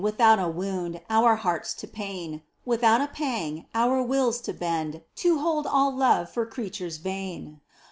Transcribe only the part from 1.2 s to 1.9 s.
hearts to